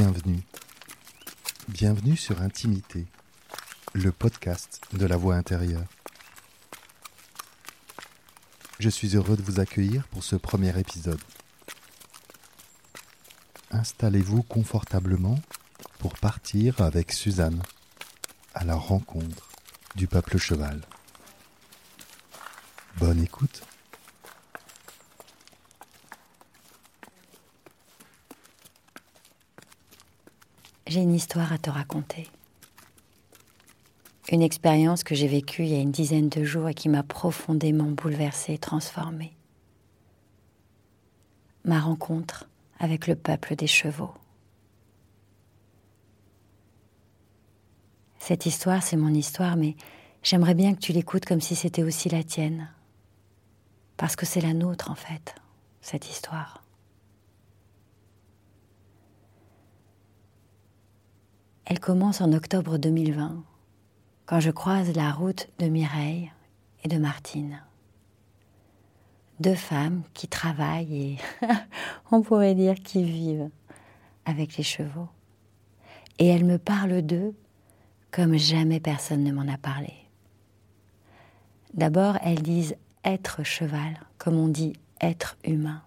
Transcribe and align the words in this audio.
Bienvenue. 0.00 0.42
Bienvenue 1.66 2.16
sur 2.16 2.40
Intimité, 2.40 3.04
le 3.94 4.12
podcast 4.12 4.80
de 4.92 5.04
la 5.06 5.16
voix 5.16 5.34
intérieure. 5.34 5.88
Je 8.78 8.90
suis 8.90 9.16
heureux 9.16 9.36
de 9.36 9.42
vous 9.42 9.58
accueillir 9.58 10.06
pour 10.06 10.22
ce 10.22 10.36
premier 10.36 10.78
épisode. 10.78 11.18
Installez-vous 13.72 14.44
confortablement 14.44 15.40
pour 15.98 16.16
partir 16.16 16.80
avec 16.80 17.10
Suzanne 17.10 17.60
à 18.54 18.62
la 18.62 18.76
rencontre 18.76 19.48
du 19.96 20.06
peuple 20.06 20.38
cheval. 20.38 20.80
Bonne 22.98 23.20
écoute. 23.20 23.64
Une 30.98 31.14
histoire 31.14 31.52
à 31.52 31.58
te 31.58 31.70
raconter. 31.70 32.26
Une 34.32 34.42
expérience 34.42 35.04
que 35.04 35.14
j'ai 35.14 35.28
vécue 35.28 35.62
il 35.62 35.68
y 35.68 35.76
a 35.76 35.80
une 35.80 35.92
dizaine 35.92 36.28
de 36.28 36.42
jours 36.42 36.68
et 36.68 36.74
qui 36.74 36.88
m'a 36.88 37.04
profondément 37.04 37.88
bouleversée 37.88 38.54
et 38.54 38.58
transformée. 38.58 39.32
Ma 41.64 41.78
rencontre 41.78 42.48
avec 42.80 43.06
le 43.06 43.14
peuple 43.14 43.54
des 43.54 43.68
chevaux. 43.68 44.12
Cette 48.18 48.46
histoire, 48.46 48.82
c'est 48.82 48.96
mon 48.96 49.14
histoire, 49.14 49.56
mais 49.56 49.76
j'aimerais 50.24 50.54
bien 50.54 50.74
que 50.74 50.80
tu 50.80 50.92
l'écoutes 50.92 51.26
comme 51.26 51.40
si 51.40 51.54
c'était 51.54 51.84
aussi 51.84 52.08
la 52.08 52.24
tienne. 52.24 52.72
Parce 53.96 54.16
que 54.16 54.26
c'est 54.26 54.40
la 54.40 54.52
nôtre, 54.52 54.90
en 54.90 54.96
fait, 54.96 55.36
cette 55.80 56.10
histoire. 56.10 56.60
Elle 61.70 61.80
commence 61.80 62.22
en 62.22 62.32
octobre 62.32 62.78
2020, 62.78 63.44
quand 64.24 64.40
je 64.40 64.50
croise 64.50 64.96
la 64.96 65.12
route 65.12 65.50
de 65.58 65.66
Mireille 65.66 66.32
et 66.82 66.88
de 66.88 66.96
Martine. 66.96 67.62
Deux 69.38 69.54
femmes 69.54 70.02
qui 70.14 70.28
travaillent 70.28 70.96
et 70.96 71.18
on 72.10 72.22
pourrait 72.22 72.54
dire 72.54 72.76
qui 72.76 73.04
vivent 73.04 73.50
avec 74.24 74.56
les 74.56 74.64
chevaux. 74.64 75.10
Et 76.18 76.26
elles 76.28 76.46
me 76.46 76.56
parlent 76.56 77.02
d'eux 77.02 77.34
comme 78.12 78.38
jamais 78.38 78.80
personne 78.80 79.22
ne 79.22 79.32
m'en 79.32 79.52
a 79.52 79.58
parlé. 79.58 79.92
D'abord, 81.74 82.16
elles 82.22 82.40
disent 82.40 82.76
être 83.04 83.42
cheval, 83.42 84.00
comme 84.16 84.38
on 84.38 84.48
dit 84.48 84.72
être 85.02 85.36
humain. 85.44 85.82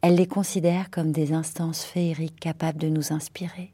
Elles 0.00 0.16
les 0.16 0.26
considèrent 0.26 0.90
comme 0.90 1.12
des 1.12 1.32
instances 1.32 1.84
féeriques 1.84 2.40
capables 2.40 2.80
de 2.80 2.88
nous 2.88 3.12
inspirer. 3.12 3.72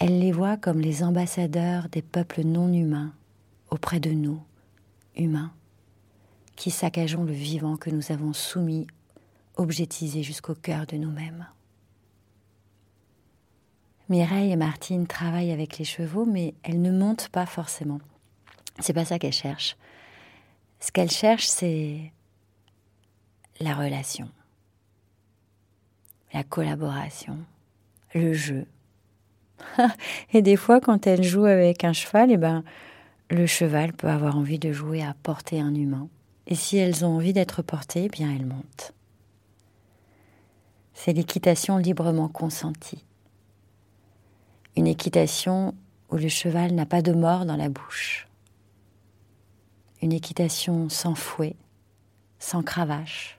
Elle 0.00 0.18
les 0.18 0.32
voit 0.32 0.56
comme 0.56 0.80
les 0.80 1.02
ambassadeurs 1.02 1.90
des 1.90 2.00
peuples 2.00 2.42
non 2.42 2.72
humains 2.72 3.12
auprès 3.68 4.00
de 4.00 4.10
nous, 4.10 4.42
humains, 5.14 5.52
qui 6.56 6.70
saccageons 6.70 7.22
le 7.22 7.34
vivant 7.34 7.76
que 7.76 7.90
nous 7.90 8.10
avons 8.10 8.32
soumis, 8.32 8.86
objetisé 9.56 10.22
jusqu'au 10.22 10.54
cœur 10.54 10.86
de 10.86 10.96
nous-mêmes. 10.96 11.46
Mireille 14.08 14.50
et 14.50 14.56
Martine 14.56 15.06
travaillent 15.06 15.52
avec 15.52 15.76
les 15.76 15.84
chevaux, 15.84 16.24
mais 16.24 16.54
elles 16.62 16.80
ne 16.80 16.90
montent 16.90 17.28
pas 17.28 17.44
forcément. 17.44 18.00
C'est 18.78 18.94
pas 18.94 19.04
ça 19.04 19.18
qu'elles 19.18 19.32
cherchent. 19.32 19.76
Ce 20.80 20.90
qu'elles 20.90 21.10
cherchent, 21.10 21.46
c'est 21.46 22.10
la 23.60 23.74
relation, 23.74 24.30
la 26.32 26.42
collaboration, 26.42 27.36
le 28.14 28.32
jeu, 28.32 28.66
et 30.32 30.42
des 30.42 30.56
fois, 30.56 30.80
quand 30.80 31.06
elle 31.06 31.22
joue 31.22 31.44
avec 31.44 31.84
un 31.84 31.92
cheval, 31.92 32.30
eh 32.30 32.36
ben, 32.36 32.64
le 33.30 33.46
cheval 33.46 33.92
peut 33.92 34.08
avoir 34.08 34.36
envie 34.36 34.58
de 34.58 34.72
jouer 34.72 35.02
à 35.02 35.14
porter 35.22 35.60
un 35.60 35.74
humain. 35.74 36.08
Et 36.46 36.54
si 36.54 36.76
elles 36.76 37.04
ont 37.04 37.16
envie 37.16 37.32
d'être 37.32 37.62
portées, 37.62 38.04
eh 38.04 38.08
bien 38.08 38.30
elles 38.34 38.46
montent. 38.46 38.92
C'est 40.94 41.12
l'équitation 41.12 41.78
librement 41.78 42.28
consentie. 42.28 43.04
Une 44.76 44.86
équitation 44.86 45.74
où 46.10 46.16
le 46.16 46.28
cheval 46.28 46.72
n'a 46.74 46.86
pas 46.86 47.02
de 47.02 47.12
mort 47.12 47.46
dans 47.46 47.56
la 47.56 47.68
bouche. 47.68 48.28
Une 50.02 50.12
équitation 50.12 50.88
sans 50.88 51.14
fouet, 51.14 51.56
sans 52.38 52.62
cravache, 52.62 53.38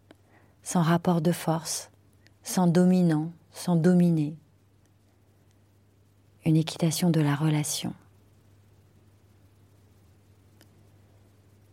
sans 0.63 0.81
rapport 0.81 1.21
de 1.21 1.31
force, 1.31 1.91
sans 2.43 2.67
dominant, 2.67 3.31
sans 3.51 3.75
dominer, 3.75 4.35
une 6.45 6.55
équitation 6.55 7.09
de 7.09 7.21
la 7.21 7.35
relation. 7.35 7.93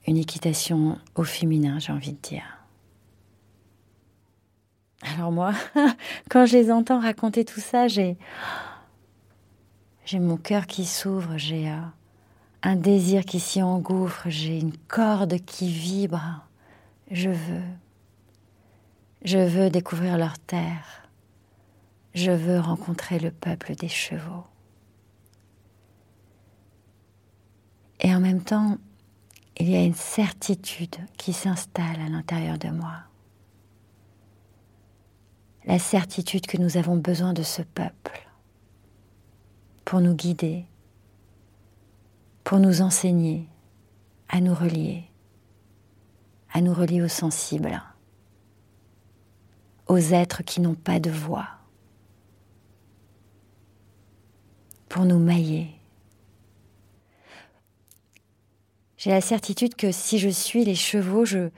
Une 0.06 0.16
équitation 0.16 0.98
au 1.14 1.24
féminin, 1.24 1.78
j'ai 1.78 1.92
envie 1.92 2.12
de 2.12 2.20
dire. 2.20 2.58
Alors 5.02 5.32
moi, 5.32 5.52
quand 6.30 6.46
je 6.46 6.56
les 6.56 6.70
entends 6.70 7.00
raconter 7.00 7.44
tout 7.44 7.60
ça, 7.60 7.88
j'ai 7.88 8.16
j'ai 10.04 10.18
mon 10.18 10.38
cœur 10.38 10.66
qui 10.66 10.86
s'ouvre, 10.86 11.36
j'ai 11.36 11.68
euh, 11.68 11.76
un 12.62 12.76
désir 12.76 13.26
qui 13.26 13.40
s'y 13.40 13.62
engouffre, 13.62 14.30
j'ai 14.30 14.58
une 14.58 14.76
corde 14.88 15.38
qui 15.44 15.70
vibre. 15.70 16.46
Je 17.10 17.28
veux. 17.28 17.62
Je 19.22 19.38
veux 19.38 19.68
découvrir 19.68 20.16
leur 20.16 20.38
terre. 20.38 21.08
Je 22.14 22.30
veux 22.30 22.58
rencontrer 22.58 23.18
le 23.18 23.30
peuple 23.30 23.74
des 23.74 23.88
chevaux. 23.88 24.44
Et 28.08 28.14
en 28.14 28.20
même 28.20 28.42
temps, 28.42 28.78
il 29.58 29.68
y 29.68 29.76
a 29.76 29.84
une 29.84 29.92
certitude 29.92 30.96
qui 31.18 31.34
s'installe 31.34 32.00
à 32.00 32.08
l'intérieur 32.08 32.56
de 32.56 32.70
moi. 32.70 32.94
La 35.66 35.78
certitude 35.78 36.46
que 36.46 36.56
nous 36.56 36.78
avons 36.78 36.96
besoin 36.96 37.34
de 37.34 37.42
ce 37.42 37.60
peuple 37.60 38.26
pour 39.84 40.00
nous 40.00 40.14
guider, 40.14 40.64
pour 42.44 42.60
nous 42.60 42.80
enseigner 42.80 43.46
à 44.30 44.40
nous 44.40 44.54
relier, 44.54 45.04
à 46.54 46.62
nous 46.62 46.72
relier 46.72 47.02
aux 47.02 47.08
sensibles, 47.08 47.82
aux 49.86 49.98
êtres 49.98 50.42
qui 50.44 50.62
n'ont 50.62 50.74
pas 50.74 50.98
de 50.98 51.10
voix, 51.10 51.50
pour 54.88 55.04
nous 55.04 55.18
mailler 55.18 55.77
J'ai 58.98 59.10
la 59.10 59.20
certitude 59.20 59.76
que 59.76 59.92
si 59.92 60.18
je 60.18 60.28
suis 60.28 60.64
les 60.64 60.74
chevaux, 60.74 61.24
je, 61.24 61.50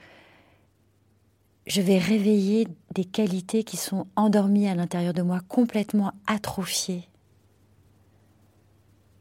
vais 1.65 1.97
réveiller 1.97 2.67
des 2.93 3.03
qualités 3.03 3.63
qui 3.63 3.77
sont 3.77 4.05
endormies 4.15 4.67
à 4.67 4.75
l'intérieur 4.75 5.13
de 5.13 5.23
moi, 5.23 5.39
complètement 5.47 6.13
atrophiées. 6.27 7.09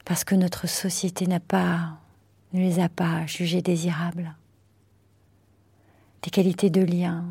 Parce 0.05 0.25
que 0.25 0.35
notre 0.35 0.69
société 0.69 1.27
n'a 1.27 1.41
pas, 1.41 1.99
ne 2.53 2.61
les 2.61 2.79
a 2.79 2.91
pas 2.91 3.25
jugées 3.27 3.63
désirables. 3.63 4.37
Des 6.23 6.31
qualités 6.31 6.69
de 6.69 6.83
lien, 6.83 7.25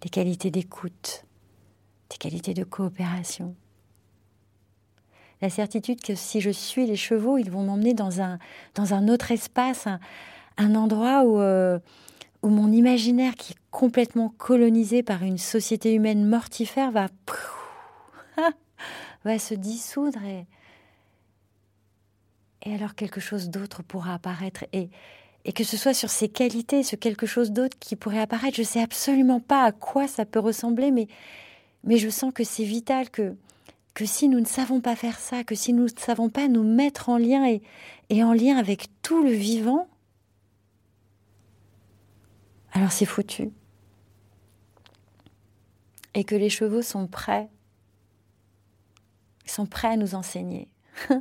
des 0.00 0.08
qualités 0.08 0.50
d'écoute, 0.50 1.24
des 2.10 2.16
qualités 2.16 2.54
de 2.54 2.64
coopération 2.64 3.54
la 5.40 5.50
certitude 5.50 6.00
que 6.00 6.14
si 6.14 6.40
je 6.40 6.50
suis 6.50 6.86
les 6.86 6.96
chevaux, 6.96 7.38
ils 7.38 7.50
vont 7.50 7.62
m'emmener 7.62 7.94
dans 7.94 8.20
un, 8.20 8.38
dans 8.74 8.94
un 8.94 9.08
autre 9.08 9.30
espace, 9.30 9.86
un, 10.56 10.74
endroit 10.74 11.24
où, 11.24 11.40
euh, 11.40 11.78
où 12.42 12.48
mon 12.48 12.72
imaginaire 12.72 13.34
qui 13.34 13.52
est 13.52 13.58
complètement 13.70 14.30
colonisé 14.36 15.02
par 15.02 15.22
une 15.22 15.38
société 15.38 15.94
humaine 15.94 16.28
mortifère 16.28 16.90
va, 16.90 17.06
va 19.24 19.38
se 19.38 19.54
dissoudre 19.54 20.22
et, 20.24 20.46
et 22.64 22.74
alors 22.74 22.94
quelque 22.94 23.20
chose 23.20 23.48
d'autre 23.50 23.82
pourra 23.82 24.14
apparaître. 24.14 24.64
Et, 24.72 24.90
et 25.44 25.52
que 25.52 25.64
ce 25.64 25.76
soit 25.76 25.94
sur 25.94 26.10
ces 26.10 26.28
qualités, 26.28 26.82
ce 26.82 26.96
quelque 26.96 27.26
chose 27.26 27.52
d'autre 27.52 27.76
qui 27.78 27.96
pourrait 27.96 28.20
apparaître, 28.20 28.56
je 28.56 28.62
ne 28.62 28.66
sais 28.66 28.82
absolument 28.82 29.40
pas 29.40 29.64
à 29.64 29.72
quoi 29.72 30.08
ça 30.08 30.24
peut 30.24 30.40
ressembler, 30.40 30.90
mais, 30.90 31.06
mais 31.84 31.96
je 31.96 32.08
sens 32.08 32.32
que 32.34 32.44
c'est 32.44 32.64
vital 32.64 33.08
que 33.08 33.34
que 33.98 34.06
si 34.06 34.28
nous 34.28 34.38
ne 34.38 34.46
savons 34.46 34.80
pas 34.80 34.94
faire 34.94 35.18
ça, 35.18 35.42
que 35.42 35.56
si 35.56 35.72
nous 35.72 35.82
ne 35.82 35.88
savons 35.88 36.28
pas 36.28 36.46
nous 36.46 36.62
mettre 36.62 37.08
en 37.08 37.18
lien 37.18 37.44
et, 37.48 37.62
et 38.10 38.22
en 38.22 38.32
lien 38.32 38.56
avec 38.56 38.86
tout 39.02 39.24
le 39.24 39.32
vivant, 39.32 39.88
alors 42.70 42.92
c'est 42.92 43.06
foutu. 43.06 43.50
Et 46.14 46.22
que 46.22 46.36
les 46.36 46.48
chevaux 46.48 46.80
sont 46.80 47.08
prêts, 47.08 47.48
sont 49.46 49.66
prêts 49.66 49.88
à 49.88 49.96
nous 49.96 50.14
enseigner. 50.14 50.68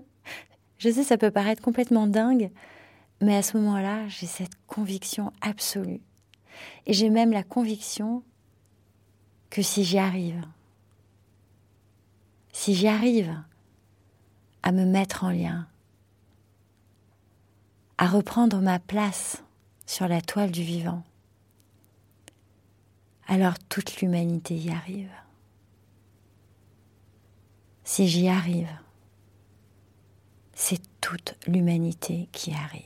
Je 0.77 0.91
sais, 0.91 1.03
ça 1.03 1.17
peut 1.17 1.31
paraître 1.31 1.63
complètement 1.63 2.05
dingue, 2.05 2.51
mais 3.21 3.35
à 3.35 3.41
ce 3.41 3.57
moment-là, 3.57 4.07
j'ai 4.07 4.27
cette 4.27 4.53
conviction 4.67 5.33
absolue. 5.41 6.01
Et 6.85 6.93
j'ai 6.93 7.09
même 7.09 7.31
la 7.31 7.41
conviction 7.41 8.21
que 9.49 9.63
si 9.63 9.83
j'y 9.83 9.97
arrive, 9.97 10.45
si 12.57 12.73
j'y 12.73 12.87
arrive 12.87 13.39
à 14.63 14.71
me 14.71 14.83
mettre 14.83 15.23
en 15.23 15.29
lien, 15.29 15.67
à 17.99 18.07
reprendre 18.07 18.61
ma 18.61 18.79
place 18.79 19.43
sur 19.85 20.07
la 20.07 20.21
toile 20.21 20.49
du 20.49 20.63
vivant, 20.63 21.03
alors 23.27 23.59
toute 23.69 24.01
l'humanité 24.01 24.57
y 24.57 24.71
arrive. 24.71 25.11
Si 27.83 28.07
j'y 28.07 28.27
arrive, 28.27 28.75
c'est 30.55 30.81
toute 30.99 31.35
l'humanité 31.45 32.27
qui 32.31 32.53
arrive. 32.53 32.83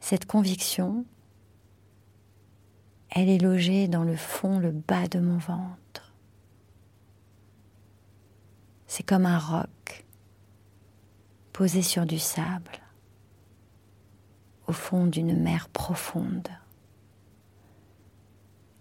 Cette 0.00 0.24
conviction, 0.24 1.04
elle 3.10 3.28
est 3.28 3.38
logée 3.38 3.88
dans 3.88 4.04
le 4.04 4.16
fond, 4.16 4.58
le 4.58 4.70
bas 4.70 5.08
de 5.08 5.18
mon 5.18 5.38
ventre. 5.38 6.12
C'est 8.86 9.02
comme 9.02 9.26
un 9.26 9.38
roc 9.38 10.04
posé 11.52 11.82
sur 11.82 12.06
du 12.06 12.18
sable 12.18 12.80
au 14.66 14.72
fond 14.72 15.06
d'une 15.06 15.36
mer 15.36 15.68
profonde 15.68 16.48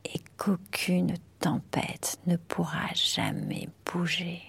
et 0.06 0.20
qu'aucune 0.38 1.16
tempête 1.40 2.20
ne 2.28 2.38
pourra 2.38 2.88
jamais 2.94 3.70
bouger. 3.86 4.42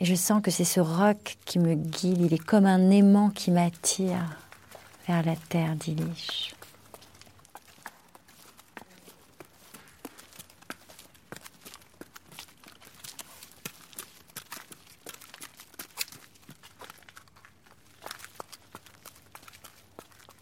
Et 0.00 0.04
je 0.04 0.14
sens 0.14 0.42
que 0.42 0.50
c'est 0.50 0.64
ce 0.64 0.80
roc 0.80 1.36
qui 1.44 1.58
me 1.58 1.74
guide, 1.74 2.20
il 2.20 2.34
est 2.34 2.44
comme 2.44 2.66
un 2.66 2.90
aimant 2.90 3.30
qui 3.30 3.50
m'attire 3.50 4.41
vers 5.06 5.22
la 5.24 5.36
terre 5.36 5.74
d'Ilish. 5.76 6.54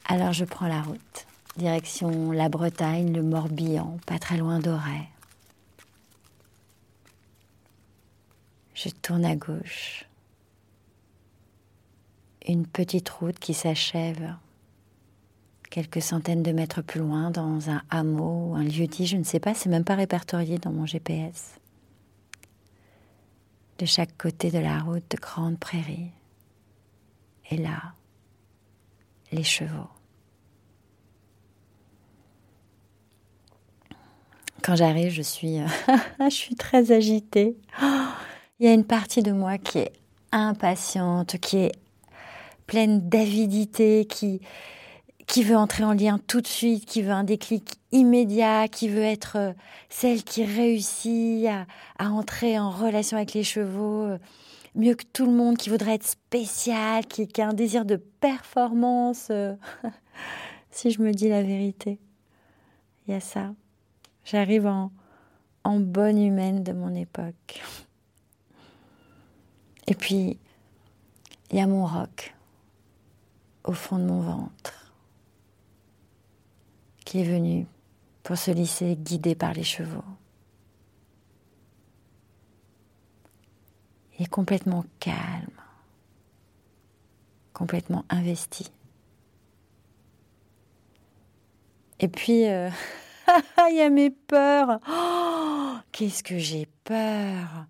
Alors 0.05 0.33
je 0.33 0.45
prends 0.45 0.67
la 0.67 0.83
route, 0.83 1.27
direction 1.57 2.33
la 2.33 2.49
Bretagne, 2.49 3.13
le 3.13 3.23
Morbihan, 3.23 3.99
pas 4.07 4.19
très 4.19 4.37
loin 4.37 4.59
d'Auray. 4.59 5.09
Je 8.75 8.89
tourne 8.89 9.25
à 9.25 9.37
gauche. 9.37 10.05
Une 12.49 12.67
petite 12.67 13.09
route 13.09 13.39
qui 13.39 13.55
s'achève 13.55 14.35
quelques 15.71 16.03
centaines 16.03 16.43
de 16.43 16.51
mètres 16.51 16.83
plus 16.83 17.01
loin 17.01 17.31
dans 17.31 17.71
un 17.71 17.81
hameau, 17.91 18.55
un 18.55 18.65
lieu 18.65 18.87
dit, 18.87 19.07
je 19.07 19.17
ne 19.17 19.25
sais 19.25 19.41
pas, 19.41 19.55
c'est 19.55 19.69
même 19.69 19.85
pas 19.85 19.95
répertorié 19.95 20.59
dans 20.59 20.73
mon 20.73 20.85
GPS. 20.85 21.61
De 23.79 23.87
chaque 23.87 24.17
côté 24.19 24.51
de 24.51 24.59
la 24.59 24.81
route, 24.81 25.09
de 25.11 25.17
grandes 25.17 25.59
prairies. 25.59 26.11
Et 27.51 27.57
là, 27.57 27.95
les 29.33 29.45
chevaux. 29.45 29.89
Quand 34.63 34.77
j'arrive, 34.77 35.11
je 35.11 35.23
suis, 35.23 35.59
je 36.21 36.29
suis 36.35 36.57
très 36.57 36.93
agitée. 36.93 37.57
Il 38.59 38.67
y 38.67 38.69
a 38.69 38.75
une 38.75 38.85
partie 38.85 39.23
de 39.23 39.33
moi 39.33 39.57
qui 39.57 39.79
est 39.79 39.93
impatiente, 40.33 41.39
qui 41.39 41.59
est 41.59 41.73
pleine 42.67 43.09
d'avidité, 43.09 44.05
qui, 44.05 44.43
qui 45.31 45.45
veut 45.45 45.57
entrer 45.57 45.85
en 45.85 45.93
lien 45.93 46.19
tout 46.19 46.41
de 46.41 46.47
suite, 46.49 46.87
qui 46.87 47.03
veut 47.03 47.13
un 47.13 47.23
déclic 47.23 47.77
immédiat, 47.93 48.67
qui 48.67 48.89
veut 48.89 49.05
être 49.05 49.37
euh, 49.37 49.53
celle 49.89 50.25
qui 50.25 50.45
réussit 50.45 51.47
à, 51.47 52.11
entrer 52.11 52.59
en 52.59 52.69
relation 52.69 53.17
avec 53.17 53.33
les 53.35 53.45
chevaux 53.45 54.03
euh, 54.03 54.19
mieux 54.75 54.97
que 54.97 55.05
tout 55.13 55.27
le 55.27 55.33
monde, 55.33 55.57
qui 55.57 55.71
voudrait 55.71 55.95
être 55.95 56.07
spéciale, 56.07 57.07
qui, 57.07 57.29
a 57.41 57.47
un 57.47 57.53
désir 57.53 57.85
de 57.85 57.95
performance. 57.95 59.29
Euh, 59.31 59.55
si 60.73 60.91
je 60.91 61.01
me 61.01 61.13
dis 61.13 61.29
la 61.29 61.45
vérité, 61.45 62.01
il 63.07 63.15
y 63.15 63.17
a 63.17 63.21
ça. 63.21 63.55
J'arrive 64.25 64.67
en, 64.67 64.91
en 65.63 65.79
bonne 65.79 66.21
humaine 66.21 66.65
de 66.65 66.73
mon 66.73 66.93
époque. 66.97 67.63
Et 69.87 69.95
puis, 69.95 70.41
il 71.53 71.57
y 71.57 71.61
a 71.61 71.69
mon 71.69 71.87
roc 71.87 72.35
au 73.63 73.73
fond 73.73 73.97
de 73.97 74.05
mon 74.05 74.23
ventre 74.23 74.80
qui 77.11 77.23
est 77.23 77.25
venu 77.25 77.67
pour 78.23 78.39
se 78.39 78.53
lisser 78.53 78.95
guidé 78.95 79.35
par 79.35 79.53
les 79.53 79.65
chevaux. 79.65 80.05
Il 84.17 84.27
est 84.27 84.29
complètement 84.29 84.85
calme, 85.01 85.51
complètement 87.53 88.05
investi. 88.11 88.71
Et 91.99 92.07
puis, 92.07 92.47
euh, 92.47 92.71
il 93.71 93.77
y 93.77 93.81
a 93.81 93.91
mes 93.91 94.11
peurs. 94.11 94.79
Oh, 94.89 95.79
Qu'est-ce 95.91 96.23
que 96.23 96.39
j'ai 96.39 96.69
peur 96.85 97.67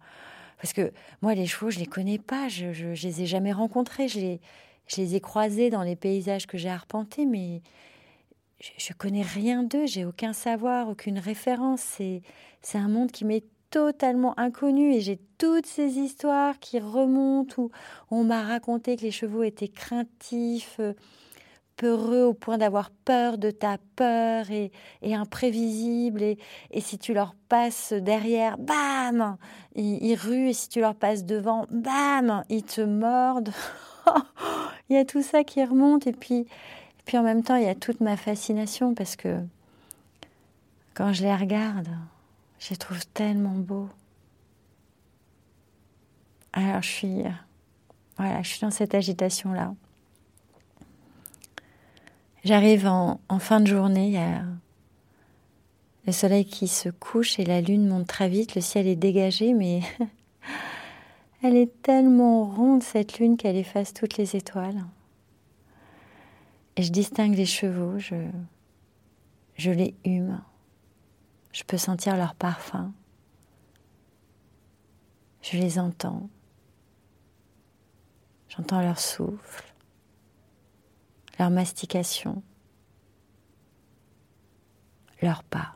Parce 0.59 0.75
que 0.75 0.93
moi, 1.23 1.35
les 1.35 1.47
chevaux, 1.47 1.71
je 1.71 1.79
les 1.79 1.87
connais 1.87 2.19
pas. 2.19 2.49
Je, 2.49 2.75
je, 2.75 2.95
je 2.95 3.09
les 3.09 3.23
ai 3.23 3.27
jamais 3.27 3.53
rencontrés. 3.53 4.07
Je 4.07 4.21
les, 4.21 4.41
je 4.87 4.97
les 4.97 5.15
ai 5.15 5.21
croisés 5.23 5.71
dans 5.71 5.83
les 5.83 5.97
paysages 5.97 6.47
que 6.47 6.59
j'ai 6.59 6.69
arpentés, 6.69 7.25
mais 7.25 7.63
je, 8.61 8.93
connais 8.93 9.23
rien 9.23 9.63
d'eux. 9.63 9.87
J'ai 9.87 10.05
aucun 10.05 10.33
savoir, 10.33 10.89
aucune 10.89 11.19
référence. 11.19 11.81
C'est, 11.81 12.23
c'est 12.63 12.79
un 12.79 12.89
monde 12.89 13.11
qui 13.11 13.25
m'est 13.25 13.45
totalement 13.71 14.39
inconnu 14.39 14.93
et 14.95 15.01
j'ai 15.01 15.19
toutes 15.39 15.67
ces 15.67 15.99
histoires 15.99 16.59
qui 16.59 16.79
remontent 16.81 17.63
où 17.63 17.71
on 18.11 18.25
m'a 18.25 18.43
raconté 18.43 18.97
que 18.97 19.03
les 19.03 19.11
chevaux 19.11 19.43
étaient 19.43 19.69
craintifs. 19.69 20.77
Euh, 20.81 20.93
peureux 21.77 22.25
au 22.25 22.35
point 22.35 22.59
d'avoir 22.59 22.91
peur 22.91 23.39
de 23.39 23.51
ta 23.51 23.79
peur 23.97 24.51
et, 24.51 24.71
et 25.01 25.15
imprévisible. 25.15 26.23
Et, 26.23 26.37
si 26.79 26.99
tu 26.99 27.15
leur 27.15 27.35
passes 27.49 27.95
derrière, 27.95 28.59
bam, 28.59 29.39
ils, 29.75 30.05
ils, 30.05 30.15
ruent. 30.15 30.51
Et 30.51 30.53
si 30.53 30.69
tu 30.69 30.81
leur 30.81 30.95
passes 30.95 31.25
devant, 31.25 31.65
bam, 31.71 32.45
ils 32.51 32.65
te 32.65 32.83
mordent. 32.83 33.55
il 34.91 34.97
y 34.97 34.99
a 34.99 35.07
tout 35.07 35.23
ça 35.23 35.43
qui 35.43 35.65
remonte. 35.65 36.07
Et 36.07 36.13
puis, 36.13 36.47
puis 37.11 37.19
en 37.19 37.25
même 37.25 37.43
temps, 37.43 37.57
il 37.57 37.65
y 37.65 37.69
a 37.69 37.75
toute 37.75 38.01
ma 38.01 38.17
fascination 38.17 38.95
parce 38.95 39.17
que 39.17 39.41
quand 40.95 41.13
je 41.13 41.23
les 41.23 41.35
regarde, 41.35 41.89
je 42.61 42.71
les 42.71 42.77
trouve 42.77 43.05
tellement 43.07 43.57
beaux. 43.57 43.89
Alors 46.53 46.83
je 46.83 46.89
suis, 46.89 47.23
dans 48.63 48.71
cette 48.71 48.95
agitation-là. 48.95 49.75
J'arrive 52.45 52.87
en, 52.87 53.21
en, 53.29 53.41
fin 53.41 53.59
de 53.59 53.67
journée, 53.67 54.07
il 54.07 54.13
y 54.13 54.17
a 54.17 54.45
le 56.07 56.13
soleil 56.13 56.45
qui 56.45 56.69
se 56.69 56.91
couche 56.91 57.41
et 57.41 57.45
la 57.45 57.61
lune 57.61 57.89
monte 57.89 58.07
très 58.07 58.29
vite, 58.29 58.55
le 58.55 58.61
ciel 58.61 58.87
est 58.87 58.95
dégagé, 58.95 59.53
mais 59.53 59.81
elle 61.43 61.57
est 61.57 61.83
tellement 61.83 62.45
ronde 62.45 62.85
cette 62.85 63.19
lune 63.19 63.37
qu'elle 63.37 63.57
efface 63.57 63.93
toutes 63.95 64.17
les 64.17 64.37
étoiles. 64.37 64.85
Et 66.77 66.83
je 66.83 66.93
distingue 66.93 67.35
les 67.35 67.47
chevaux, 67.47 67.99
je, 67.99 69.71
les 69.71 69.95
hume, 70.05 70.41
je 71.53 71.65
peux 71.65 71.79
sentir 71.79 72.17
leur 72.17 72.35
parfum, 72.35 72.93
je 75.43 75.59
les 75.59 75.79
entends, 75.79 76.29
j'entends 78.49 78.81
leur 78.81 78.99
souffle 78.99 79.71
leur 81.41 81.49
mastication, 81.49 82.43
leurs 85.23 85.43
pas. 85.43 85.75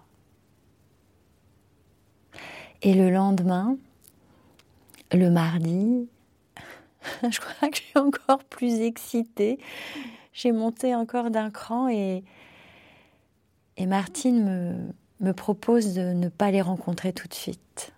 Et 2.82 2.92
le 2.92 3.08
lendemain, 3.08 3.78
le 5.10 5.30
mardi, 5.30 6.06
je 7.22 7.40
crois 7.40 7.70
que 7.70 7.76
je 7.78 7.82
suis 7.82 7.98
encore 7.98 8.44
plus 8.44 8.82
excitée. 8.82 9.58
J'ai 10.34 10.50
monté 10.50 10.94
encore 10.96 11.30
d'un 11.30 11.50
cran 11.50 11.88
et, 11.88 12.24
Martine 13.78 14.92
me 15.20 15.32
propose 15.32 15.94
de 15.94 16.12
ne 16.12 16.28
pas 16.28 16.50
les 16.50 16.60
rencontrer 16.60 17.12
tout 17.12 17.28
de 17.28 17.34
suite. 17.34 17.92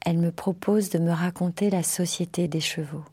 Elle 0.00 0.18
me 0.18 0.32
propose 0.32 0.90
de 0.90 0.98
me 0.98 1.12
raconter 1.12 1.70
la 1.70 1.82
société 1.82 2.48
des 2.48 2.60
chevaux. 2.60 3.04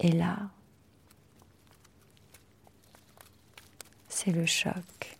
Et 0.00 0.12
là, 0.12 0.36
c'est 4.08 4.32
le 4.32 4.44
choc. 4.44 5.16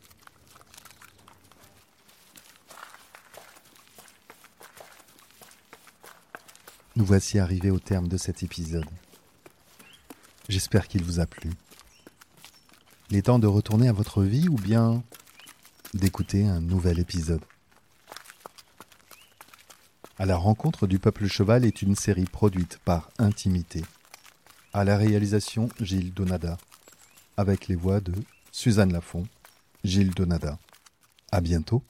Nous 6.96 7.04
voici 7.04 7.38
arrivés 7.38 7.70
au 7.70 7.78
terme 7.78 8.08
de 8.08 8.16
cet 8.16 8.42
épisode. 8.42 8.88
J'espère 10.48 10.88
qu'il 10.88 11.04
vous 11.04 11.20
a 11.20 11.26
plu. 11.26 11.50
Il 13.10 13.18
est 13.18 13.22
temps 13.22 13.38
de 13.38 13.46
retourner 13.46 13.88
à 13.88 13.92
votre 13.92 14.22
vie 14.22 14.48
ou 14.48 14.54
bien 14.54 15.02
d'écouter 15.92 16.46
un 16.46 16.62
nouvel 16.62 16.98
épisode. 16.98 17.42
À 20.18 20.24
la 20.24 20.38
rencontre 20.38 20.86
du 20.86 20.98
peuple 20.98 21.26
cheval 21.26 21.66
est 21.66 21.82
une 21.82 21.96
série 21.96 22.24
produite 22.24 22.78
par 22.78 23.10
Intimité. 23.18 23.84
À 24.72 24.82
la 24.82 24.96
réalisation 24.96 25.68
Gilles 25.78 26.14
Donada, 26.14 26.56
avec 27.36 27.68
les 27.68 27.76
voix 27.76 28.00
de 28.00 28.14
Suzanne 28.52 28.94
Lafont, 28.94 29.26
Gilles 29.84 30.14
Donada. 30.14 30.58
À 31.30 31.42
bientôt 31.42 31.82